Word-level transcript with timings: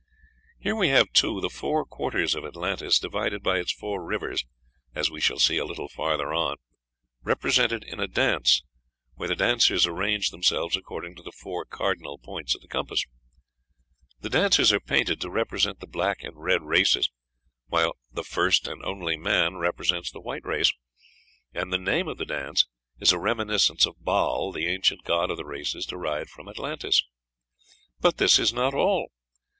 Here 0.59 0.75
we 0.75 0.87
have, 0.89 1.11
too, 1.13 1.39
the 1.41 1.49
four 1.51 1.85
quarters 1.85 2.33
of 2.33 2.43
Atlantis, 2.43 2.97
divided 2.97 3.43
by 3.43 3.59
its 3.59 3.71
four 3.71 4.03
rivers, 4.03 4.43
as 4.95 5.11
we 5.11 5.21
shall 5.21 5.37
see 5.37 5.59
a 5.59 5.63
little 5.63 5.87
farther 5.87 6.33
on, 6.33 6.55
represented 7.21 7.83
in 7.83 7.99
a 7.99 8.07
dance, 8.07 8.63
where 9.13 9.29
the 9.29 9.35
dancers 9.35 9.85
arrange 9.85 10.31
themselves 10.31 10.75
according 10.75 11.13
to 11.17 11.21
the 11.21 11.31
four 11.31 11.65
cardinal 11.65 12.17
points 12.17 12.55
of 12.55 12.61
the 12.63 12.67
compass; 12.67 13.05
the 14.19 14.29
dancers 14.31 14.73
are 14.73 14.79
painted 14.79 15.21
to 15.21 15.29
represent 15.29 15.79
the 15.81 15.85
black 15.87 16.23
and 16.23 16.33
red 16.35 16.63
races, 16.63 17.11
while 17.67 17.95
"the 18.11 18.23
first 18.23 18.67
and 18.67 18.83
only 18.83 19.15
man" 19.17 19.57
represents 19.57 20.09
the 20.09 20.19
white 20.19 20.43
race; 20.47 20.71
and 21.53 21.71
the 21.71 21.77
name 21.77 22.07
of 22.07 22.17
the 22.17 22.25
dance 22.25 22.65
is 22.99 23.11
a 23.11 23.19
reminiscence 23.19 23.85
of 23.85 24.03
Baal, 24.03 24.51
the 24.51 24.65
ancient 24.65 25.03
god 25.03 25.29
of 25.29 25.37
the 25.37 25.45
races 25.45 25.85
derived 25.85 26.31
from 26.31 26.49
Atlantis. 26.49 27.05
But 27.99 28.17
this 28.17 28.39
is 28.39 28.51
not 28.51 28.73
all. 28.73 29.11